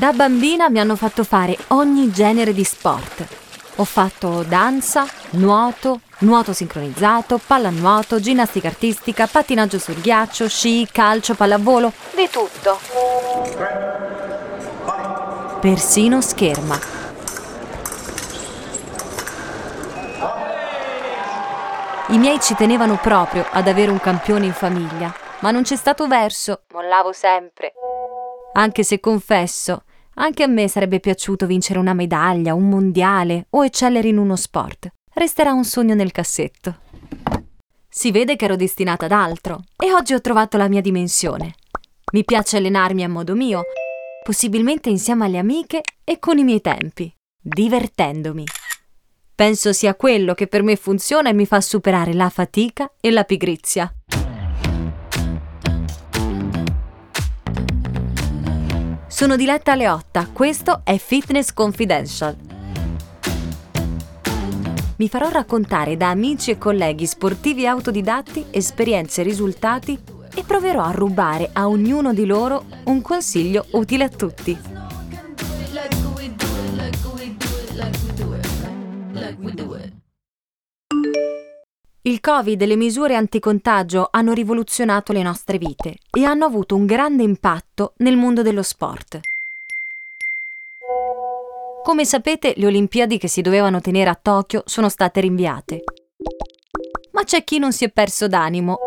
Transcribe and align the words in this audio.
Da 0.00 0.12
bambina 0.12 0.70
mi 0.70 0.80
hanno 0.80 0.96
fatto 0.96 1.24
fare 1.24 1.58
ogni 1.68 2.10
genere 2.10 2.54
di 2.54 2.64
sport. 2.64 3.22
Ho 3.76 3.84
fatto 3.84 4.42
danza, 4.48 5.06
nuoto, 5.32 6.00
nuoto 6.20 6.54
sincronizzato, 6.54 7.38
pallanuoto, 7.44 8.18
ginnastica 8.18 8.68
artistica, 8.68 9.26
pattinaggio 9.26 9.78
sul 9.78 10.00
ghiaccio, 10.00 10.48
sci, 10.48 10.88
calcio, 10.90 11.34
pallavolo, 11.34 11.92
di 12.14 12.28
tutto. 12.30 12.78
Persino 15.60 16.22
scherma. 16.22 16.99
I 22.10 22.18
miei 22.18 22.40
ci 22.40 22.56
tenevano 22.56 22.96
proprio 22.96 23.46
ad 23.48 23.68
avere 23.68 23.92
un 23.92 24.00
campione 24.00 24.44
in 24.44 24.52
famiglia, 24.52 25.14
ma 25.42 25.52
non 25.52 25.62
c'è 25.62 25.76
stato 25.76 26.08
verso, 26.08 26.64
mollavo 26.72 27.12
sempre. 27.12 27.72
Anche 28.54 28.82
se 28.82 28.98
confesso, 28.98 29.84
anche 30.14 30.42
a 30.42 30.48
me 30.48 30.66
sarebbe 30.66 30.98
piaciuto 30.98 31.46
vincere 31.46 31.78
una 31.78 31.94
medaglia, 31.94 32.52
un 32.52 32.68
mondiale 32.68 33.46
o 33.50 33.64
eccellere 33.64 34.08
in 34.08 34.18
uno 34.18 34.34
sport. 34.34 34.88
Resterà 35.14 35.52
un 35.52 35.62
sogno 35.64 35.94
nel 35.94 36.10
cassetto. 36.10 36.78
Si 37.88 38.10
vede 38.10 38.34
che 38.34 38.46
ero 38.46 38.56
destinata 38.56 39.04
ad 39.04 39.12
altro 39.12 39.60
e 39.76 39.92
oggi 39.92 40.12
ho 40.12 40.20
trovato 40.20 40.56
la 40.56 40.66
mia 40.66 40.80
dimensione. 40.80 41.54
Mi 42.12 42.24
piace 42.24 42.56
allenarmi 42.56 43.04
a 43.04 43.08
modo 43.08 43.36
mio, 43.36 43.62
possibilmente 44.24 44.90
insieme 44.90 45.26
alle 45.26 45.38
amiche 45.38 45.82
e 46.02 46.18
con 46.18 46.38
i 46.38 46.44
miei 46.44 46.60
tempi, 46.60 47.12
divertendomi. 47.40 48.44
Penso 49.40 49.72
sia 49.72 49.94
quello 49.94 50.34
che 50.34 50.48
per 50.48 50.62
me 50.62 50.76
funziona 50.76 51.30
e 51.30 51.32
mi 51.32 51.46
fa 51.46 51.62
superare 51.62 52.12
la 52.12 52.28
fatica 52.28 52.92
e 53.00 53.10
la 53.10 53.24
pigrizia. 53.24 53.90
Sono 59.06 59.36
Diletta 59.36 59.74
Leotta, 59.74 60.28
questo 60.30 60.82
è 60.84 60.98
Fitness 60.98 61.54
Confidential. 61.54 62.36
Mi 64.96 65.08
farò 65.08 65.30
raccontare 65.30 65.96
da 65.96 66.10
amici 66.10 66.50
e 66.50 66.58
colleghi 66.58 67.06
sportivi 67.06 67.66
autodidatti 67.66 68.44
esperienze 68.50 69.22
e 69.22 69.24
risultati 69.24 69.98
e 70.34 70.44
proverò 70.44 70.82
a 70.82 70.90
rubare 70.90 71.48
a 71.54 71.66
ognuno 71.66 72.12
di 72.12 72.26
loro 72.26 72.66
un 72.84 73.00
consiglio 73.00 73.64
utile 73.70 74.04
a 74.04 74.08
tutti. 74.10 74.89
Il 82.02 82.20
Covid 82.20 82.62
e 82.62 82.66
le 82.66 82.76
misure 82.76 83.14
anticontagio 83.14 84.08
hanno 84.10 84.32
rivoluzionato 84.32 85.12
le 85.12 85.22
nostre 85.22 85.58
vite 85.58 85.96
e 86.10 86.24
hanno 86.24 86.46
avuto 86.46 86.74
un 86.74 86.86
grande 86.86 87.22
impatto 87.22 87.92
nel 87.98 88.16
mondo 88.16 88.40
dello 88.40 88.62
sport. 88.62 89.20
Come 91.82 92.04
sapete, 92.06 92.54
le 92.56 92.66
Olimpiadi 92.66 93.18
che 93.18 93.28
si 93.28 93.42
dovevano 93.42 93.80
tenere 93.80 94.08
a 94.08 94.18
Tokyo 94.20 94.62
sono 94.64 94.88
state 94.88 95.20
rinviate. 95.20 95.84
Ma 97.12 97.22
c'è 97.24 97.44
chi 97.44 97.58
non 97.58 97.72
si 97.72 97.84
è 97.84 97.90
perso 97.90 98.28
d'animo. 98.28 98.78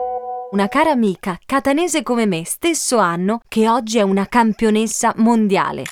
Una 0.52 0.67
cara 0.67 0.89
amica, 0.89 1.39
catanese 1.45 2.02
come 2.02 2.25
me, 2.25 2.45
stesso 2.45 2.97
anno, 2.97 3.41
che 3.47 3.69
oggi 3.69 4.00
è 4.00 4.02
una 4.02 4.25
campionessa 4.25 5.13
mondiale. 5.17 5.83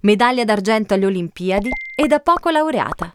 Medaglia 0.00 0.44
d'argento 0.44 0.94
alle 0.94 1.06
Olimpiadi 1.06 1.68
e 1.94 2.06
da 2.06 2.20
poco 2.20 2.48
laureata 2.48 3.14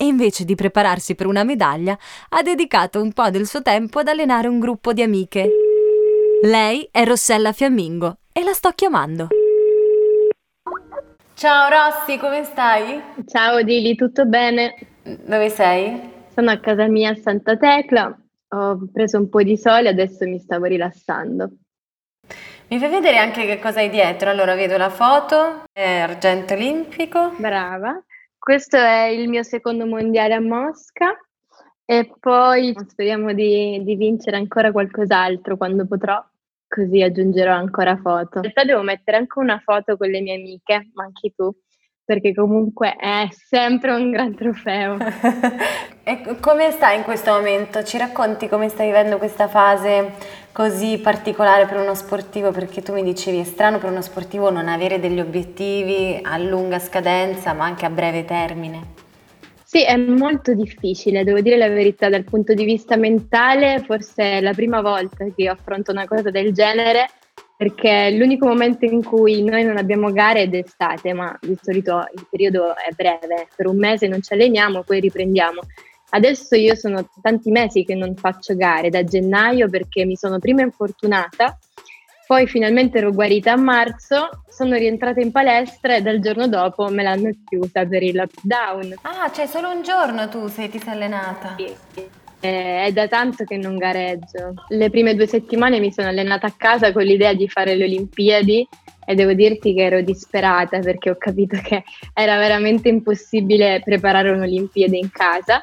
e 0.00 0.06
invece 0.06 0.46
di 0.46 0.54
prepararsi 0.54 1.14
per 1.14 1.26
una 1.26 1.44
medaglia 1.44 1.96
ha 2.30 2.42
dedicato 2.42 3.02
un 3.02 3.12
po' 3.12 3.28
del 3.28 3.44
suo 3.44 3.60
tempo 3.60 3.98
ad 3.98 4.08
allenare 4.08 4.48
un 4.48 4.58
gruppo 4.58 4.94
di 4.94 5.02
amiche. 5.02 5.46
Lei 6.42 6.88
è 6.90 7.04
Rossella 7.04 7.52
Fiammingo 7.52 8.16
e 8.32 8.42
la 8.42 8.54
sto 8.54 8.70
chiamando. 8.70 9.28
Ciao 11.34 11.68
Rossi, 11.68 12.16
come 12.16 12.44
stai? 12.44 12.98
Ciao 13.26 13.62
Dili, 13.62 13.94
tutto 13.94 14.24
bene? 14.24 14.74
Dove 15.02 15.50
sei? 15.50 16.00
Sono 16.32 16.50
a 16.50 16.60
casa 16.60 16.86
mia 16.86 17.10
a 17.10 17.14
Santa 17.14 17.58
Tecla, 17.58 18.18
ho 18.54 18.78
preso 18.90 19.18
un 19.18 19.28
po' 19.28 19.42
di 19.42 19.58
sole, 19.58 19.90
adesso 19.90 20.24
mi 20.24 20.38
stavo 20.38 20.64
rilassando. 20.64 21.50
Mi 22.68 22.78
fai 22.78 22.88
vedere 22.88 23.18
anche 23.18 23.44
che 23.44 23.58
cosa 23.58 23.80
hai 23.80 23.90
dietro? 23.90 24.30
Allora 24.30 24.54
vedo 24.54 24.78
la 24.78 24.88
foto, 24.88 25.64
è 25.70 25.98
argento 25.98 26.54
olimpico. 26.54 27.34
Brava. 27.36 28.02
Questo 28.40 28.78
è 28.78 29.04
il 29.04 29.28
mio 29.28 29.42
secondo 29.42 29.84
mondiale 29.84 30.32
a 30.32 30.40
Mosca 30.40 31.14
e 31.84 32.10
poi 32.18 32.74
speriamo 32.86 33.34
di, 33.34 33.82
di 33.84 33.96
vincere 33.96 34.38
ancora 34.38 34.72
qualcos'altro 34.72 35.58
quando 35.58 35.86
potrò, 35.86 36.24
così 36.66 37.02
aggiungerò 37.02 37.52
ancora 37.52 37.98
foto. 37.98 38.38
In 38.38 38.44
realtà 38.44 38.64
devo 38.64 38.80
mettere 38.80 39.18
anche 39.18 39.38
una 39.38 39.60
foto 39.62 39.98
con 39.98 40.08
le 40.08 40.22
mie 40.22 40.36
amiche, 40.36 40.88
ma 40.94 41.04
anche 41.04 41.34
tu, 41.36 41.54
perché 42.02 42.32
comunque 42.32 42.96
è 42.96 43.28
sempre 43.30 43.92
un 43.92 44.10
gran 44.10 44.34
trofeo. 44.34 44.96
e 46.02 46.36
come 46.40 46.70
stai 46.70 46.96
in 46.96 47.02
questo 47.02 47.32
momento? 47.32 47.84
Ci 47.84 47.98
racconti 47.98 48.48
come 48.48 48.70
stai 48.70 48.86
vivendo 48.86 49.18
questa 49.18 49.48
fase 49.48 50.14
così 50.52 50.98
particolare 50.98 51.66
per 51.66 51.78
uno 51.78 51.94
sportivo? 51.94 52.50
Perché 52.50 52.82
tu 52.82 52.92
mi 52.92 53.02
dicevi 53.02 53.40
è 53.40 53.44
strano 53.44 53.78
per 53.78 53.90
uno 53.90 54.02
sportivo 54.02 54.50
non 54.50 54.68
avere 54.68 55.00
degli 55.00 55.20
obiettivi 55.20 56.18
a 56.22 56.36
lunga 56.38 56.78
scadenza, 56.78 57.52
ma 57.52 57.64
anche 57.64 57.86
a 57.86 57.90
breve 57.90 58.24
termine. 58.24 58.98
Sì, 59.64 59.84
è 59.84 59.96
molto 59.96 60.52
difficile, 60.52 61.22
devo 61.22 61.40
dire 61.40 61.56
la 61.56 61.68
verità, 61.68 62.08
dal 62.08 62.24
punto 62.24 62.54
di 62.54 62.64
vista 62.64 62.96
mentale, 62.96 63.82
forse 63.86 64.38
è 64.38 64.40
la 64.40 64.52
prima 64.52 64.80
volta 64.80 65.24
che 65.34 65.48
affronto 65.48 65.92
una 65.92 66.06
cosa 66.06 66.30
del 66.30 66.52
genere 66.52 67.06
perché 67.60 68.10
l'unico 68.12 68.46
momento 68.46 68.86
in 68.86 69.04
cui 69.04 69.42
noi 69.42 69.64
non 69.64 69.76
abbiamo 69.76 70.10
gare 70.12 70.44
è 70.44 70.48
d'estate, 70.48 71.12
ma 71.12 71.38
di 71.42 71.54
solito 71.60 72.08
il 72.14 72.26
periodo 72.30 72.74
è 72.74 72.90
breve, 72.96 73.48
per 73.54 73.66
un 73.66 73.76
mese 73.76 74.08
non 74.08 74.22
ci 74.22 74.32
alleniamo, 74.32 74.82
poi 74.82 74.98
riprendiamo. 74.98 75.60
Adesso 76.10 76.56
io 76.56 76.74
sono 76.74 77.08
tanti 77.22 77.50
mesi 77.50 77.84
che 77.84 77.94
non 77.94 78.16
faccio 78.16 78.56
gare, 78.56 78.90
da 78.90 79.04
gennaio 79.04 79.68
perché 79.68 80.04
mi 80.04 80.16
sono 80.16 80.38
prima 80.38 80.62
infortunata, 80.62 81.56
poi 82.26 82.46
finalmente 82.46 82.98
ero 82.98 83.10
guarita 83.10 83.52
a 83.52 83.56
marzo, 83.56 84.42
sono 84.48 84.76
rientrata 84.76 85.20
in 85.20 85.32
palestra 85.32 85.96
e 85.96 86.02
dal 86.02 86.20
giorno 86.20 86.46
dopo 86.46 86.88
me 86.88 87.02
l'hanno 87.02 87.30
chiusa 87.44 87.84
per 87.86 88.04
il 88.04 88.14
lockdown. 88.14 88.98
Ah, 89.02 89.30
cioè 89.32 89.46
solo 89.46 89.70
un 89.70 89.82
giorno 89.82 90.28
tu 90.28 90.46
sei, 90.46 90.68
ti 90.68 90.78
sei 90.78 90.92
allenata? 90.92 91.56
Sì. 91.56 92.08
Eh, 92.42 92.84
è 92.86 92.92
da 92.92 93.06
tanto 93.08 93.44
che 93.44 93.56
non 93.56 93.76
gareggio. 93.76 94.54
Le 94.68 94.90
prime 94.90 95.14
due 95.14 95.26
settimane 95.26 95.78
mi 95.78 95.92
sono 95.92 96.08
allenata 96.08 96.46
a 96.46 96.54
casa 96.56 96.92
con 96.92 97.02
l'idea 97.02 97.34
di 97.34 97.48
fare 97.48 97.74
le 97.74 97.84
Olimpiadi 97.84 98.66
e 99.04 99.14
devo 99.14 99.32
dirti 99.32 99.74
che 99.74 99.82
ero 99.82 100.00
disperata 100.00 100.78
perché 100.78 101.10
ho 101.10 101.16
capito 101.16 101.58
che 101.60 101.82
era 102.14 102.38
veramente 102.38 102.88
impossibile 102.88 103.82
preparare 103.84 104.30
un'Olimpiade 104.30 104.96
in 104.96 105.10
casa. 105.10 105.60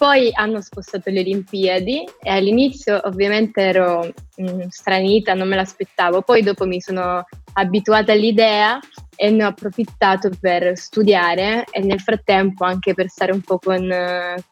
Poi 0.00 0.30
hanno 0.32 0.62
spostato 0.62 1.10
le 1.10 1.20
Olimpiadi 1.20 2.08
e 2.22 2.30
all'inizio 2.30 2.98
ovviamente 3.04 3.60
ero 3.60 4.10
mh, 4.36 4.50
mm, 4.50 4.60
stranita, 4.68 5.34
non 5.34 5.46
me 5.46 5.56
l'aspettavo, 5.56 6.22
poi 6.22 6.40
dopo 6.40 6.64
mi 6.64 6.80
sono 6.80 7.22
abituata 7.52 8.12
all'idea 8.12 8.78
e 9.14 9.28
ne 9.28 9.44
ho 9.44 9.48
approfittato 9.48 10.30
per 10.40 10.74
studiare 10.78 11.66
e 11.70 11.82
nel 11.82 12.00
frattempo 12.00 12.64
anche 12.64 12.94
per 12.94 13.10
stare 13.10 13.32
un 13.32 13.42
po' 13.42 13.58
con, 13.58 13.86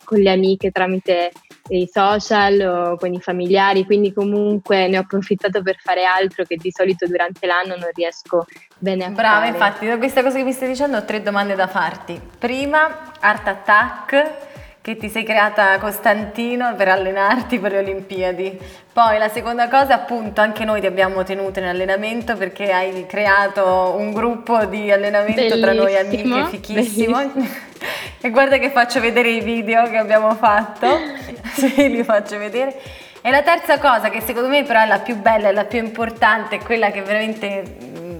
con 0.04 0.18
le 0.18 0.30
amiche 0.30 0.70
tramite 0.70 1.32
i 1.68 1.88
social 1.90 2.60
o 2.60 2.96
con 2.98 3.14
i 3.14 3.20
familiari, 3.20 3.86
quindi 3.86 4.12
comunque 4.12 4.86
ne 4.86 4.98
ho 4.98 5.00
approfittato 5.00 5.62
per 5.62 5.76
fare 5.78 6.04
altro 6.04 6.44
che 6.44 6.56
di 6.56 6.70
solito 6.70 7.06
durante 7.06 7.46
l'anno 7.46 7.74
non 7.74 7.88
riesco 7.94 8.44
bene 8.76 9.06
a 9.06 9.08
Brava, 9.08 9.38
fare. 9.38 9.50
Brava, 9.52 9.64
infatti 9.66 9.86
da 9.86 9.96
questa 9.96 10.22
cosa 10.22 10.36
che 10.36 10.44
mi 10.44 10.52
stai 10.52 10.68
dicendo 10.68 10.98
ho 10.98 11.04
tre 11.06 11.22
domande 11.22 11.54
da 11.54 11.68
farti. 11.68 12.20
Prima, 12.38 13.12
Art 13.20 13.48
Attack 13.48 14.47
che 14.88 14.96
ti 14.96 15.10
sei 15.10 15.22
creata 15.22 15.76
Costantino 15.76 16.74
per 16.74 16.88
allenarti 16.88 17.58
per 17.58 17.72
le 17.72 17.78
Olimpiadi. 17.80 18.58
Poi 18.90 19.18
la 19.18 19.28
seconda 19.28 19.68
cosa, 19.68 19.92
appunto, 19.92 20.40
anche 20.40 20.64
noi 20.64 20.80
ti 20.80 20.86
abbiamo 20.86 21.22
tenuto 21.24 21.58
in 21.58 21.66
allenamento 21.66 22.38
perché 22.38 22.72
hai 22.72 23.04
creato 23.06 23.94
un 23.98 24.12
gruppo 24.12 24.64
di 24.64 24.90
allenamento 24.90 25.42
bellissimo, 25.42 25.60
tra 25.60 25.72
noi 25.74 25.94
amiche, 25.94 26.46
fichissimo. 26.46 27.20
e 28.18 28.30
guarda 28.30 28.56
che 28.56 28.70
faccio 28.70 28.98
vedere 29.00 29.28
i 29.28 29.42
video 29.42 29.90
che 29.90 29.98
abbiamo 29.98 30.34
fatto, 30.34 30.88
sì, 31.52 31.90
li 31.90 32.02
faccio 32.02 32.38
vedere. 32.38 32.74
E 33.20 33.30
la 33.30 33.42
terza 33.42 33.78
cosa, 33.78 34.08
che 34.08 34.22
secondo 34.22 34.48
me 34.48 34.62
però 34.62 34.80
è 34.80 34.86
la 34.86 35.00
più 35.00 35.16
bella 35.16 35.50
e 35.50 35.52
la 35.52 35.66
più 35.66 35.80
importante, 35.80 36.56
è 36.56 36.58
quella 36.60 36.90
che 36.90 37.02
veramente 37.02 37.62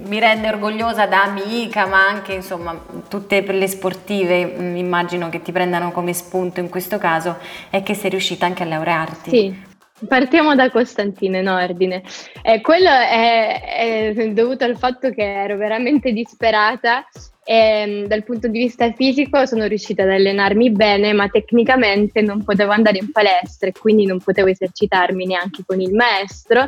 mi 0.09 0.19
rende 0.19 0.49
orgogliosa 0.49 1.07
da 1.07 1.23
amica, 1.23 1.87
ma 1.87 2.07
anche 2.07 2.33
insomma 2.33 2.79
tutte 3.09 3.41
le 3.41 3.67
sportive 3.69 4.47
mm, 4.47 4.77
immagino 4.77 5.29
che 5.29 5.43
ti 5.43 5.53
prendano 5.53 5.93
come 5.93 6.13
spunto 6.13 6.61
in 6.61 6.69
questo 6.69 6.99
caso, 6.99 7.37
è 7.71 7.83
che 7.83 7.95
sei 7.95 8.11
riuscita 8.11 8.47
anche 8.47 8.63
a 8.63 8.67
laurearti. 8.67 9.31
Sì. 9.31 9.67
Partiamo 10.07 10.55
da 10.55 10.71
Costantino 10.71 11.39
in 11.39 11.49
ordine. 11.49 12.05
Eh, 12.43 12.61
quello 12.61 12.89
è, 12.89 14.15
è, 14.15 14.29
dovuto 14.31 14.63
al 14.63 14.79
fatto 14.79 15.11
che 15.11 15.25
ero 15.25 15.57
veramente 15.57 16.13
disperata 16.13 17.05
e 17.45 17.57
ehm, 17.57 18.07
dal 18.07 18.23
punto 18.23 18.47
di 18.47 18.61
vista 18.61 18.93
fisico 18.93 19.45
sono 19.45 19.65
riuscita 19.65 20.05
ad 20.05 20.11
allenarmi 20.11 20.71
bene, 20.71 21.13
ma 21.15 21.29
tecnicamente 21.29 22.21
non 22.21 22.45
potevo 22.45 22.71
andare 22.71 22.99
in 22.99 23.11
palestra 23.11 23.69
e 23.69 23.73
quindi 23.73 24.07
non 24.07 24.21
potevo 24.21 24.49
esercitarmi 24.49 25.27
neanche 25.27 25.63
con 25.67 25.81
il 25.81 25.93
maestro. 25.93 26.67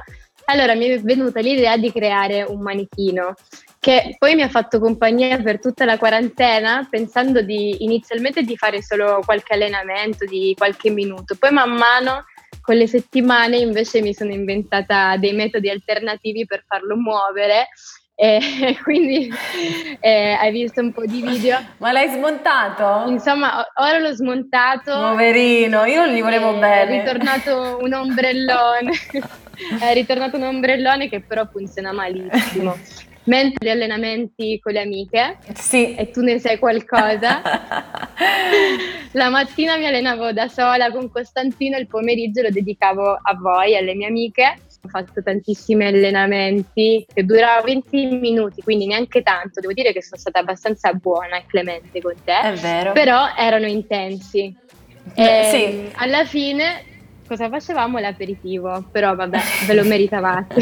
Allora 0.50 0.75
mi 0.75 0.87
è 0.87 1.00
venuta 1.00 1.38
l'idea 1.38 1.76
di 1.76 1.93
creare 1.93 2.43
un 2.43 2.61
manichino 2.61 3.35
che 3.79 4.17
poi 4.19 4.35
mi 4.35 4.43
ha 4.43 4.49
fatto 4.49 4.81
compagnia 4.81 5.41
per 5.41 5.61
tutta 5.61 5.85
la 5.85 5.97
quarantena 5.97 6.88
pensando 6.91 7.41
di 7.41 7.85
inizialmente 7.85 8.43
di 8.43 8.56
fare 8.56 8.82
solo 8.82 9.23
qualche 9.25 9.55
allenamento 9.55 10.25
di 10.25 10.52
qualche 10.58 10.91
minuto, 10.91 11.37
poi 11.38 11.52
man 11.52 11.70
mano 11.70 12.25
con 12.61 12.75
le 12.75 12.88
settimane 12.88 13.58
invece 13.58 14.00
mi 14.02 14.12
sono 14.12 14.32
inventata 14.32 15.17
dei 15.17 15.32
metodi 15.35 15.70
alternativi 15.70 16.44
per 16.47 16.64
farlo 16.67 16.97
muovere 16.97 17.69
e 18.17 18.41
quindi 18.82 19.32
eh, 20.00 20.32
hai 20.32 20.50
visto 20.50 20.81
un 20.81 20.93
po' 20.93 21.06
di 21.06 21.23
video. 21.23 21.58
Ma 21.76 21.93
l'hai 21.93 22.11
smontato? 22.11 23.08
Insomma, 23.08 23.64
ora 23.76 23.99
l'ho 23.99 24.12
smontato. 24.12 24.93
Poverino, 24.93 25.85
io 25.85 26.05
non 26.05 26.14
gli 26.14 26.20
volevo 26.20 26.52
bene. 26.58 26.82
È 26.82 26.99
ritornato 26.99 27.79
un 27.81 27.94
ombrellone. 27.94 28.91
è 29.80 29.92
ritornato 29.92 30.36
un 30.36 30.44
ombrellone 30.44 31.08
che 31.08 31.20
però 31.20 31.46
funziona 31.46 31.92
malissimo. 31.92 32.76
Mentre 33.24 33.66
gli 33.66 33.70
allenamenti 33.70 34.58
con 34.60 34.72
le 34.72 34.80
amiche, 34.80 35.36
sì. 35.54 35.94
e 35.94 36.10
tu 36.10 36.22
ne 36.22 36.38
sai 36.38 36.58
qualcosa, 36.58 37.42
la 39.12 39.28
mattina 39.28 39.76
mi 39.76 39.86
allenavo 39.86 40.32
da 40.32 40.48
sola 40.48 40.90
con 40.90 41.10
Costantino, 41.10 41.76
il 41.76 41.86
pomeriggio 41.86 42.42
lo 42.42 42.50
dedicavo 42.50 43.12
a 43.22 43.36
voi, 43.38 43.76
alle 43.76 43.94
mie 43.94 44.06
amiche 44.06 44.56
ho 44.82 44.88
fatto 44.88 45.22
tantissimi 45.22 45.84
allenamenti 45.84 47.04
che 47.12 47.24
duravano 47.24 47.64
20 47.64 48.06
minuti, 48.06 48.62
quindi 48.62 48.86
neanche 48.86 49.22
tanto. 49.22 49.60
Devo 49.60 49.72
dire 49.72 49.92
che 49.92 50.02
sono 50.02 50.18
stata 50.18 50.38
abbastanza 50.38 50.92
buona 50.94 51.36
e 51.36 51.44
clemente 51.46 52.00
con 52.00 52.14
te. 52.24 52.40
È 52.40 52.52
vero. 52.54 52.92
Però 52.92 53.34
erano 53.36 53.66
intensi. 53.66 54.54
Eh, 55.14 55.48
sì. 55.50 55.90
Alla 55.96 56.24
fine 56.24 56.84
cosa 57.30 57.48
facevamo? 57.48 58.00
L'aperitivo, 58.00 58.82
però 58.90 59.14
vabbè, 59.14 59.38
ve 59.66 59.74
lo 59.74 59.84
meritavate. 59.84 60.60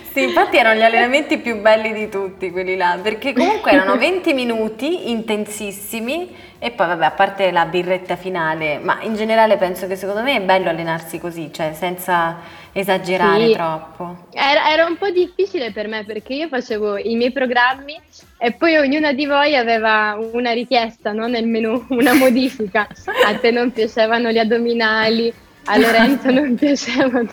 sì, 0.14 0.22
infatti 0.22 0.58
erano 0.58 0.78
gli 0.78 0.84
allenamenti 0.84 1.38
più 1.38 1.60
belli 1.60 1.92
di 1.92 2.08
tutti 2.08 2.52
quelli 2.52 2.76
là, 2.76 2.96
perché 3.02 3.32
comunque 3.32 3.72
erano 3.72 3.96
20 3.98 4.32
minuti 4.32 5.10
intensissimi 5.10 6.32
e 6.60 6.70
poi 6.70 6.86
vabbè, 6.86 7.04
a 7.04 7.10
parte 7.10 7.50
la 7.50 7.64
birretta 7.64 8.14
finale, 8.14 8.78
ma 8.78 9.02
in 9.02 9.16
generale 9.16 9.56
penso 9.56 9.88
che 9.88 9.96
secondo 9.96 10.22
me 10.22 10.36
è 10.36 10.40
bello 10.40 10.68
allenarsi 10.68 11.18
così, 11.18 11.52
cioè 11.52 11.72
senza 11.72 12.38
esagerare 12.70 13.48
sì. 13.48 13.52
troppo. 13.54 14.26
Era, 14.32 14.70
era, 14.70 14.86
un 14.86 14.96
po' 14.96 15.10
difficile 15.10 15.72
per 15.72 15.88
me 15.88 16.04
perché 16.04 16.34
io 16.34 16.46
facevo 16.46 16.96
i 16.96 17.16
miei 17.16 17.32
programmi 17.32 18.00
e 18.38 18.52
poi 18.52 18.76
ognuna 18.76 19.12
di 19.12 19.26
voi 19.26 19.56
aveva 19.56 20.16
una 20.32 20.52
richiesta 20.52 21.10
no? 21.10 21.26
nel 21.26 21.48
menu, 21.48 21.86
una 21.90 22.14
modifica. 22.14 22.86
A 23.26 23.34
te 23.34 23.50
non 23.50 23.72
piacevano 23.72 24.30
gli 24.30 24.38
addominali, 24.38 25.34
a 25.64 25.78
Lorenzo 25.78 26.30
non 26.32 26.54
piacevano 26.54 27.28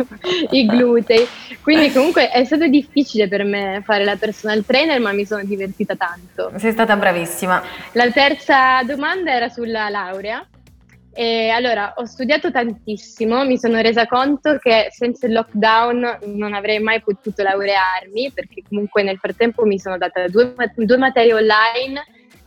i 0.51 0.66
glutei. 0.66 1.28
Quindi 1.62 1.92
comunque 1.92 2.30
è 2.30 2.44
stato 2.44 2.68
difficile 2.68 3.28
per 3.28 3.44
me 3.44 3.81
fare 3.83 4.04
la 4.04 4.16
personal 4.16 4.66
trainer, 4.66 5.00
ma 5.00 5.12
mi 5.12 5.25
sono 5.25 5.44
divertita 5.44 5.95
tanto. 5.95 6.51
Sei 6.57 6.72
stata 6.72 6.95
bravissima. 6.95 7.62
La 7.94 8.10
terza 8.12 8.81
domanda 8.83 9.31
era 9.31 9.50
sulla 9.50 9.89
laurea. 9.89 10.45
E 11.13 11.50
allora, 11.50 11.94
ho 11.98 12.06
studiato 12.06 12.51
tantissimo, 12.51 13.44
mi 13.44 13.57
sono 13.57 13.81
resa 13.81 14.07
conto 14.07 14.57
che 14.60 14.88
senza 14.92 15.28
il 15.28 15.33
lockdown 15.33 16.19
non 16.28 16.54
avrei 16.54 16.80
mai 16.80 17.01
potuto 17.01 17.44
laurearmi, 17.44 18.31
perché 18.33 18.63
comunque 18.68 19.04
nel 19.04 19.18
frattempo 19.18 19.66
mi 19.66 19.78
sono 19.78 19.98
data 19.98 20.25
due, 20.30 20.54
due 20.74 20.98
materie 20.98 21.33
online 21.33 22.01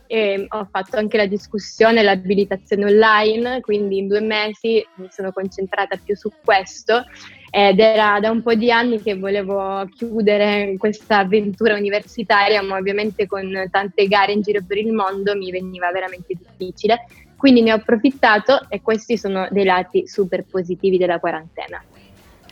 e 0.07 0.45
ho 0.47 0.67
fatto 0.71 0.97
anche 0.97 1.17
la 1.17 1.25
discussione 1.25 1.99
e 1.99 2.03
l'abilitazione 2.03 2.85
online, 2.85 3.61
quindi 3.61 3.97
in 3.97 4.07
due 4.07 4.21
mesi 4.21 4.85
mi 4.95 5.07
sono 5.09 5.31
concentrata 5.31 5.99
più 6.03 6.15
su 6.15 6.31
questo 6.43 7.03
ed 7.49 7.79
era 7.79 8.19
da 8.19 8.31
un 8.31 8.41
po' 8.41 8.53
di 8.53 8.69
anni 8.69 9.01
che 9.01 9.15
volevo 9.15 9.87
chiudere 9.95 10.75
questa 10.77 11.19
avventura 11.19 11.75
universitaria, 11.75 12.61
ma 12.61 12.77
ovviamente 12.77 13.27
con 13.27 13.67
tante 13.71 14.07
gare 14.07 14.33
in 14.33 14.41
giro 14.41 14.59
per 14.67 14.77
il 14.77 14.91
mondo 14.91 15.35
mi 15.37 15.51
veniva 15.51 15.89
veramente 15.91 16.33
difficile. 16.37 17.05
Quindi 17.37 17.61
ne 17.61 17.71
ho 17.71 17.75
approfittato 17.75 18.65
e 18.69 18.81
questi 18.81 19.17
sono 19.17 19.47
dei 19.51 19.63
lati 19.63 20.07
super 20.07 20.43
positivi 20.43 20.97
della 20.97 21.19
quarantena. 21.19 21.81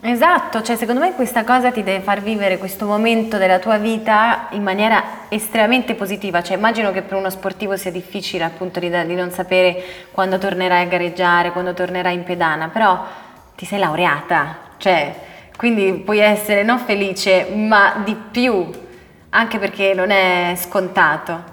Esatto, 0.06 0.62
cioè 0.62 0.76
secondo 0.76 1.00
me 1.00 1.14
questa 1.14 1.46
cosa 1.46 1.72
ti 1.72 1.82
deve 1.82 2.02
far 2.04 2.22
vivere 2.22 2.58
questo 2.58 2.86
momento 2.86 3.38
della 3.38 3.58
tua 3.60 3.78
vita 3.78 4.48
in 4.52 4.62
maniera 4.62 5.30
estremamente 5.30 5.96
positiva, 5.96 6.44
cioè 6.44 6.58
immagino 6.58 6.92
che 6.92 7.04
per 7.04 7.18
uno 7.18 7.30
sportivo 7.30 7.78
sia 7.78 7.90
difficile 7.90 8.44
appunto 8.44 8.82
di, 8.82 8.90
di 8.90 9.16
non 9.16 9.32
sapere 9.32 9.82
quando 10.12 10.38
tornerai 10.38 10.84
a 10.84 10.88
gareggiare, 10.90 11.54
quando 11.54 11.74
tornerai 11.74 12.14
in 12.16 12.26
pedana, 12.26 12.68
però 12.68 13.02
ti 13.56 13.64
sei 13.64 13.80
laureata, 13.80 14.58
cioè 14.76 15.16
quindi 15.56 15.94
puoi 15.94 16.20
essere 16.20 16.64
non 16.64 16.80
felice 16.80 17.48
ma 17.56 18.02
di 18.04 18.18
più, 18.30 18.70
anche 19.30 19.58
perché 19.58 19.94
non 19.94 20.12
è 20.12 20.54
scontato. 20.58 21.52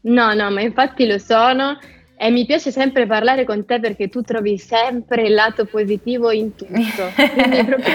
No, 0.00 0.34
no, 0.34 0.50
ma 0.50 0.60
infatti 0.60 1.06
lo 1.06 1.18
sono 1.18 1.78
e 2.18 2.30
mi 2.30 2.46
piace 2.46 2.70
sempre 2.70 3.06
parlare 3.06 3.44
con 3.44 3.64
te 3.66 3.78
perché 3.78 4.08
tu 4.08 4.22
trovi 4.22 4.56
sempre 4.58 5.24
il 5.24 5.34
lato 5.34 5.66
positivo 5.66 6.30
in 6.30 6.54
tutto. 6.54 7.12
Quindi 7.14 7.64
proprio 7.64 7.94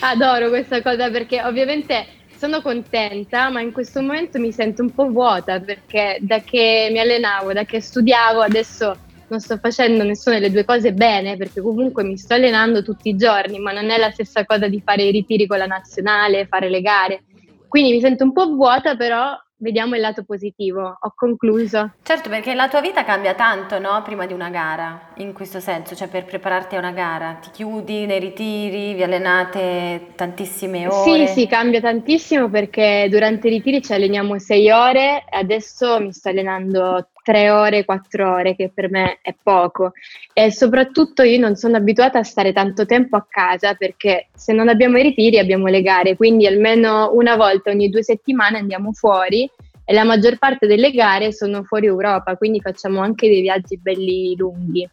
adoro 0.00 0.48
questa 0.48 0.82
cosa 0.82 1.10
perché 1.10 1.40
ovviamente 1.42 2.06
sono 2.36 2.60
contenta, 2.60 3.48
ma 3.50 3.60
in 3.60 3.72
questo 3.72 4.02
momento 4.02 4.38
mi 4.38 4.52
sento 4.52 4.82
un 4.82 4.92
po' 4.92 5.08
vuota 5.08 5.60
perché 5.60 6.18
da 6.20 6.40
che 6.40 6.88
mi 6.90 6.98
allenavo, 6.98 7.52
da 7.52 7.64
che 7.64 7.80
studiavo, 7.80 8.40
adesso 8.40 8.98
non 9.28 9.40
sto 9.40 9.56
facendo 9.58 10.02
nessuna 10.02 10.38
delle 10.38 10.50
due 10.50 10.64
cose 10.64 10.92
bene 10.92 11.36
perché 11.36 11.60
comunque 11.60 12.04
mi 12.04 12.16
sto 12.18 12.34
allenando 12.34 12.82
tutti 12.82 13.08
i 13.08 13.16
giorni, 13.16 13.58
ma 13.58 13.72
non 13.72 13.88
è 13.88 13.98
la 13.98 14.10
stessa 14.10 14.44
cosa 14.44 14.68
di 14.68 14.82
fare 14.84 15.04
i 15.04 15.12
ritiri 15.12 15.46
con 15.46 15.58
la 15.58 15.66
nazionale, 15.66 16.46
fare 16.46 16.68
le 16.68 16.80
gare. 16.80 17.22
Quindi 17.68 17.92
mi 17.92 18.00
sento 18.00 18.24
un 18.24 18.32
po' 18.32 18.46
vuota, 18.46 18.96
però 18.96 19.36
vediamo 19.56 19.94
il 19.94 20.00
lato 20.00 20.24
positivo. 20.24 20.96
Ho 21.00 21.12
concluso. 21.14 21.94
Certo, 22.02 22.28
perché 22.28 22.54
la 22.54 22.68
tua 22.68 22.80
vita 22.80 23.04
cambia 23.04 23.34
tanto, 23.34 23.78
no? 23.78 24.02
Prima 24.02 24.26
di 24.26 24.32
una 24.32 24.50
gara, 24.50 25.12
in 25.16 25.32
questo 25.32 25.60
senso, 25.60 25.94
cioè 25.94 26.08
per 26.08 26.24
prepararti 26.24 26.76
a 26.76 26.78
una 26.78 26.92
gara, 26.92 27.38
ti 27.40 27.50
chiudi 27.50 28.06
nei 28.06 28.20
ritiri, 28.20 28.94
vi 28.94 29.02
allenate 29.02 30.12
tantissime 30.14 30.86
ore. 30.86 31.26
Sì, 31.26 31.40
sì, 31.40 31.46
cambia 31.46 31.80
tantissimo 31.80 32.48
perché 32.48 33.06
durante 33.10 33.48
i 33.48 33.50
ritiri 33.50 33.82
ci 33.82 33.92
alleniamo 33.92 34.38
sei 34.38 34.70
ore, 34.70 35.24
adesso 35.28 36.00
mi 36.00 36.12
sto 36.12 36.28
allenando 36.28 37.08
tre 37.24 37.50
ore, 37.50 37.84
quattro 37.84 38.34
ore, 38.34 38.54
che 38.54 38.70
per 38.72 38.90
me 38.90 39.18
è 39.22 39.34
poco. 39.42 39.92
E 40.32 40.52
soprattutto 40.52 41.22
io 41.22 41.40
non 41.40 41.56
sono 41.56 41.76
abituata 41.76 42.18
a 42.18 42.22
stare 42.22 42.52
tanto 42.52 42.84
tempo 42.86 43.16
a 43.16 43.26
casa 43.28 43.74
perché 43.74 44.28
se 44.34 44.52
non 44.52 44.68
abbiamo 44.68 44.98
i 44.98 45.02
ritiri 45.02 45.38
abbiamo 45.38 45.66
le 45.66 45.80
gare, 45.82 46.14
quindi 46.14 46.46
almeno 46.46 47.10
una 47.14 47.34
volta 47.34 47.70
ogni 47.70 47.88
due 47.88 48.04
settimane 48.04 48.58
andiamo 48.58 48.92
fuori 48.92 49.50
e 49.86 49.92
la 49.92 50.04
maggior 50.04 50.38
parte 50.38 50.66
delle 50.66 50.90
gare 50.90 51.32
sono 51.32 51.64
fuori 51.64 51.86
Europa, 51.86 52.36
quindi 52.36 52.60
facciamo 52.60 53.00
anche 53.00 53.26
dei 53.28 53.40
viaggi 53.40 53.78
belli 53.78 54.36
lunghi. 54.36 54.88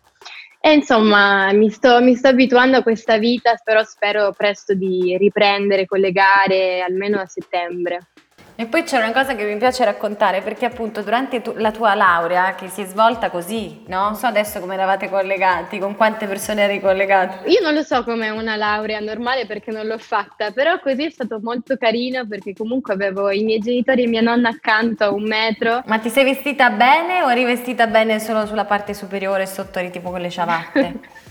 E 0.63 0.73
insomma, 0.73 1.51
mi 1.53 1.69
sto, 1.69 2.01
mi 2.01 2.15
sto 2.15 2.27
abituando 2.27 2.77
a 2.77 2.83
questa 2.83 3.17
vita, 3.17 3.59
però 3.63 3.83
spero 3.83 4.31
presto 4.31 4.75
di 4.75 5.17
riprendere 5.17 5.85
con 5.85 5.99
le 5.99 6.11
gare 6.11 6.81
almeno 6.81 7.19
a 7.19 7.25
settembre. 7.25 8.09
E 8.55 8.65
poi 8.67 8.83
c'è 8.83 8.97
una 8.97 9.11
cosa 9.11 9.35
che 9.35 9.43
mi 9.45 9.57
piace 9.57 9.85
raccontare 9.85 10.41
perché 10.41 10.65
appunto 10.65 11.01
durante 11.01 11.41
tu, 11.41 11.53
la 11.55 11.71
tua 11.71 11.95
laurea 11.95 12.55
che 12.55 12.67
si 12.67 12.81
è 12.81 12.85
svolta 12.85 13.29
così, 13.29 13.83
no? 13.87 14.03
Non 14.03 14.15
so 14.15 14.27
adesso 14.27 14.59
come 14.59 14.73
eravate 14.73 15.09
collegati, 15.09 15.79
con 15.79 15.95
quante 15.95 16.27
persone 16.27 16.63
eri 16.63 16.79
collegato. 16.79 17.49
Io 17.49 17.61
non 17.61 17.73
lo 17.73 17.83
so 17.83 18.03
come 18.03 18.29
una 18.29 18.55
laurea 18.55 18.99
normale 18.99 19.45
perché 19.45 19.71
non 19.71 19.87
l'ho 19.87 19.97
fatta, 19.97 20.51
però 20.51 20.79
così 20.79 21.05
è 21.05 21.09
stato 21.09 21.39
molto 21.41 21.77
carino 21.77 22.27
perché 22.27 22.53
comunque 22.53 22.93
avevo 22.93 23.31
i 23.31 23.43
miei 23.43 23.59
genitori 23.59 24.03
e 24.03 24.07
mia 24.07 24.21
nonna 24.21 24.49
accanto 24.49 25.05
a 25.05 25.11
un 25.11 25.23
metro. 25.23 25.81
Ma 25.85 25.99
ti 25.99 26.09
sei 26.09 26.23
vestita 26.23 26.69
bene 26.69 27.23
o 27.23 27.31
eri 27.31 27.45
vestita 27.45 27.87
bene 27.87 28.19
solo 28.19 28.45
sulla 28.45 28.65
parte 28.65 28.93
superiore 28.93 29.43
e 29.43 29.47
sotto 29.47 29.79
eri 29.79 29.89
tipo 29.89 30.11
con 30.11 30.21
le 30.21 30.29
ciabatte? 30.29 30.99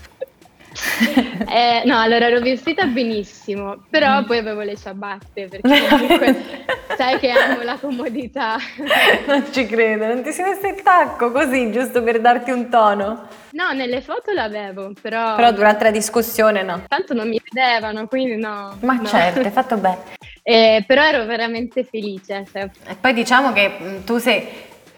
eh, 1.49 1.83
no, 1.85 1.99
allora 1.99 2.27
ero 2.27 2.39
vestita 2.39 2.85
benissimo, 2.85 3.83
però 3.89 4.23
poi 4.23 4.37
avevo 4.37 4.61
le 4.61 4.77
ciabatte 4.77 5.47
perché 5.47 5.87
comunque 5.89 6.65
sai 6.97 7.19
che 7.19 7.29
amo 7.29 7.61
la 7.61 7.77
comodità. 7.77 8.57
non 9.27 9.45
ci 9.51 9.65
credo, 9.65 10.05
non 10.07 10.23
ti 10.23 10.31
sei 10.31 10.51
messo 10.51 10.67
il 10.67 10.81
tacco 10.81 11.31
così, 11.31 11.71
giusto 11.71 12.01
per 12.01 12.21
darti 12.21 12.51
un 12.51 12.69
tono? 12.69 13.27
No, 13.51 13.73
nelle 13.73 14.01
foto 14.01 14.31
l'avevo, 14.31 14.93
però... 15.01 15.35
Però 15.35 15.51
durante 15.51 15.83
la 15.83 15.91
discussione 15.91 16.63
no. 16.63 16.83
Tanto 16.87 17.13
non 17.13 17.27
mi 17.27 17.41
vedevano, 17.51 18.07
quindi 18.07 18.37
no. 18.37 18.77
Ma 18.79 18.93
no. 18.93 19.05
certo, 19.05 19.39
hai 19.39 19.51
fatto 19.51 19.75
bene. 19.75 19.97
Eh, 20.41 20.83
però 20.87 21.03
ero 21.03 21.25
veramente 21.25 21.83
felice. 21.83 22.45
Cioè. 22.49 22.69
E 22.87 22.95
poi 22.95 23.13
diciamo 23.13 23.51
che 23.51 23.77
mm, 23.77 24.03
tu 24.05 24.17
sei 24.19 24.47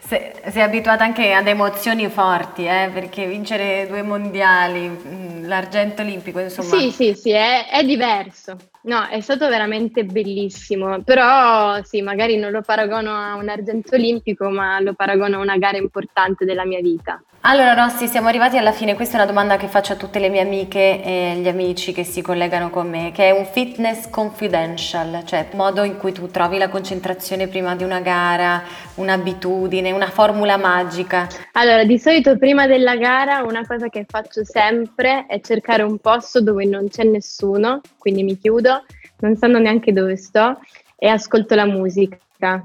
sei, 0.06 0.32
sei, 0.50 0.62
abituata 0.62 1.04
anche 1.04 1.32
ad 1.32 1.46
emozioni 1.46 2.08
forti, 2.08 2.64
eh? 2.66 2.90
perché 2.92 3.26
vincere 3.26 3.86
due 3.88 4.02
mondiali, 4.02 4.88
mm, 4.88 5.46
l'argento 5.46 6.02
olimpico, 6.02 6.40
insomma. 6.40 6.76
Sì, 6.76 6.90
sì, 6.90 7.14
sì, 7.14 7.30
è, 7.30 7.68
è 7.68 7.82
diverso. 7.84 8.56
No, 8.82 9.06
è 9.08 9.20
stato 9.20 9.48
veramente 9.48 10.04
bellissimo, 10.04 11.02
però 11.02 11.82
sì, 11.84 12.02
magari 12.02 12.36
non 12.36 12.50
lo 12.50 12.60
paragono 12.60 13.14
a 13.14 13.34
un 13.34 13.48
argento 13.48 13.94
olimpico, 13.94 14.50
ma 14.50 14.78
lo 14.80 14.92
paragono 14.92 15.36
a 15.36 15.40
una 15.40 15.56
gara 15.56 15.78
importante 15.78 16.44
della 16.44 16.66
mia 16.66 16.80
vita. 16.80 17.22
Allora 17.46 17.74
Rossi, 17.74 18.06
siamo 18.06 18.28
arrivati 18.28 18.56
alla 18.56 18.72
fine, 18.72 18.94
questa 18.94 19.14
è 19.14 19.20
una 19.20 19.26
domanda 19.26 19.58
che 19.58 19.68
faccio 19.68 19.92
a 19.92 19.96
tutte 19.96 20.18
le 20.18 20.30
mie 20.30 20.40
amiche 20.40 21.02
e 21.04 21.38
gli 21.42 21.48
amici 21.48 21.92
che 21.92 22.02
si 22.02 22.22
collegano 22.22 22.70
con 22.70 22.88
me, 22.88 23.12
che 23.12 23.28
è 23.28 23.30
un 23.32 23.44
fitness 23.44 24.08
confidential, 24.08 25.24
cioè 25.26 25.48
modo 25.52 25.82
in 25.82 25.98
cui 25.98 26.12
tu 26.12 26.30
trovi 26.30 26.56
la 26.56 26.70
concentrazione 26.70 27.46
prima 27.46 27.76
di 27.76 27.84
una 27.84 28.00
gara, 28.00 28.62
un'abitudine, 28.96 29.92
una 29.92 30.08
formula 30.08 30.56
magica. 30.56 31.26
Allora, 31.52 31.84
di 31.84 31.98
solito 31.98 32.36
prima 32.38 32.66
della 32.66 32.96
gara 32.96 33.42
una 33.42 33.66
cosa 33.66 33.88
che 33.88 34.04
faccio 34.08 34.44
sempre 34.44 35.26
è 35.26 35.40
cercare 35.40 35.82
un 35.82 35.98
posto 35.98 36.40
dove 36.40 36.64
non 36.64 36.88
c'è 36.88 37.04
nessuno, 37.04 37.80
quindi 37.98 38.22
mi 38.22 38.38
chiudo, 38.38 38.84
non 39.20 39.36
sanno 39.36 39.58
neanche 39.58 39.92
dove 39.92 40.16
sto 40.16 40.58
e 40.96 41.08
ascolto 41.08 41.54
la 41.54 41.66
musica 41.66 42.18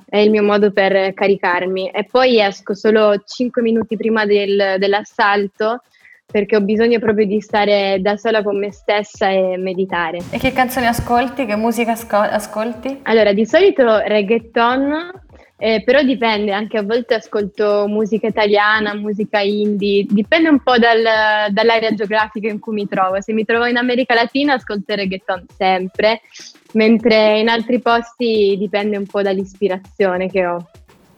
è 0.08 0.18
il 0.18 0.30
mio 0.30 0.44
modo 0.44 0.72
per 0.72 1.14
caricarmi 1.14 1.90
e 1.90 2.04
poi 2.04 2.42
esco 2.42 2.74
solo 2.74 3.22
5 3.26 3.62
minuti 3.62 3.96
prima 3.96 4.26
del, 4.26 4.76
dell'assalto 4.78 5.82
perché 6.32 6.56
ho 6.56 6.62
bisogno 6.62 7.00
proprio 7.00 7.26
di 7.26 7.42
stare 7.42 7.98
da 8.02 8.16
sola 8.16 8.44
con 8.44 8.60
me 8.60 8.72
stessa 8.72 9.30
e 9.30 9.58
meditare. 9.58 10.20
E 10.30 10.38
che 10.38 10.52
canzoni 10.52 10.86
ascolti? 10.86 11.46
Che 11.46 11.56
musica 11.56 11.94
asco- 11.94 12.18
ascolti? 12.18 13.00
Allora, 13.04 13.34
di 13.34 13.46
solito 13.46 13.98
reggaeton, 13.98 15.12
eh, 15.62 15.84
però 15.84 16.01
dipende, 16.04 16.54
anche 16.54 16.78
a 16.78 16.84
volte 16.84 17.16
ascolto 17.16 17.86
musica 17.86 18.28
italiana, 18.28 18.96
musica 18.96 19.42
indie, 19.42 20.06
dipende 20.08 20.48
un 20.48 20.63
po' 20.63 20.78
dal, 20.78 21.04
dall'area 21.51 21.94
geografica 21.94 22.48
in 22.48 22.60
cui 22.60 22.74
mi 22.75 22.88
trovo. 22.88 23.20
Se 23.20 23.34
mi 23.34 23.44
trovo 23.44 23.66
in 23.66 23.75
America 23.75 24.13
Latina 24.13 24.54
ascolto 24.54 24.96
reggaeton 24.96 25.48
sempre, 25.58 26.22
mentre 26.74 27.39
in 27.39 27.50
altri 27.50 27.82
posti 27.82 28.56
dipende 28.58 28.96
un 28.96 29.06
po' 29.06 29.22
dall'ispirazione 29.22 30.30
che 30.30 30.46
ho. 30.46 30.70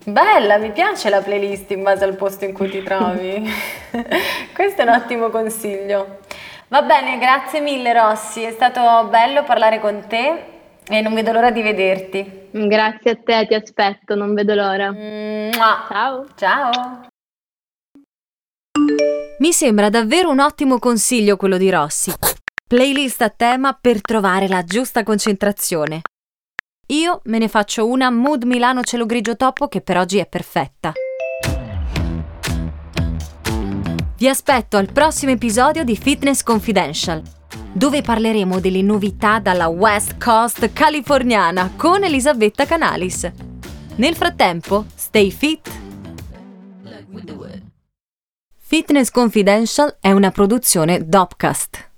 Bella, 0.05 0.57
mi 0.57 0.71
piace 0.71 1.11
la 1.11 1.21
playlist 1.21 1.69
in 1.69 1.83
base 1.83 2.03
al 2.03 2.15
posto 2.15 2.43
in 2.43 2.53
cui 2.53 2.67
ti 2.67 2.81
trovi. 2.81 3.47
Questo 4.55 4.81
è 4.81 4.85
un 4.85 4.89
ottimo 4.89 5.29
consiglio. 5.29 6.17
Va 6.69 6.81
bene, 6.81 7.19
grazie 7.19 7.59
mille 7.59 7.93
Rossi, 7.93 8.41
è 8.41 8.51
stato 8.51 9.07
bello 9.07 9.43
parlare 9.43 9.79
con 9.79 10.03
te 10.07 10.50
e 10.91 10.99
non 10.99 11.13
vedo 11.13 11.31
l'ora 11.31 11.51
di 11.51 11.61
vederti. 11.61 12.49
Grazie 12.51 13.11
a 13.11 13.15
te, 13.15 13.45
ti 13.47 13.53
aspetto, 13.53 14.13
non 14.13 14.33
vedo 14.33 14.53
l'ora. 14.53 14.91
Mua. 14.91 15.85
Ciao. 15.87 16.27
Ciao. 16.35 17.07
Mi 19.39 19.53
sembra 19.53 19.89
davvero 19.89 20.29
un 20.29 20.39
ottimo 20.39 20.79
consiglio 20.79 21.37
quello 21.37 21.57
di 21.57 21.69
Rossi. 21.69 22.13
Playlist 22.67 23.21
a 23.21 23.29
tema 23.29 23.77
per 23.79 24.01
trovare 24.01 24.49
la 24.49 24.63
giusta 24.63 25.03
concentrazione. 25.03 26.01
Io 26.87 27.21
me 27.25 27.37
ne 27.37 27.47
faccio 27.47 27.87
una 27.87 28.09
Mood 28.09 28.43
Milano 28.43 28.81
Cielo 28.83 29.05
Grigio 29.05 29.37
Topo 29.37 29.69
che 29.69 29.79
per 29.79 29.97
oggi 29.97 30.17
è 30.17 30.27
perfetta. 30.27 30.91
Vi 34.17 34.27
aspetto 34.27 34.77
al 34.77 34.91
prossimo 34.91 35.31
episodio 35.31 35.83
di 35.83 35.95
Fitness 35.95 36.43
Confidential, 36.43 37.23
dove 37.71 38.01
parleremo 38.01 38.59
delle 38.59 38.81
novità 38.81 39.39
dalla 39.39 39.67
West 39.67 40.21
Coast 40.21 40.71
californiana 40.73 41.71
con 41.75 42.03
Elisabetta 42.03 42.65
Canalis. 42.65 43.29
Nel 43.95 44.15
frattempo, 44.15 44.85
stay 44.95 45.31
fit! 45.31 45.69
Fitness 48.57 49.09
Confidential 49.09 49.97
è 49.99 50.11
una 50.11 50.31
produzione 50.31 51.05
Dopcast. 51.05 51.90